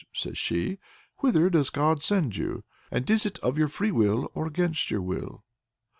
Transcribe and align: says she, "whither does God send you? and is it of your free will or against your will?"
says 0.11 0.35
she, 0.35 0.79
"whither 1.19 1.47
does 1.47 1.69
God 1.69 2.01
send 2.01 2.35
you? 2.35 2.63
and 2.89 3.07
is 3.07 3.23
it 3.23 3.37
of 3.43 3.55
your 3.59 3.67
free 3.67 3.91
will 3.91 4.31
or 4.33 4.47
against 4.47 4.89
your 4.89 5.03
will?" 5.03 5.43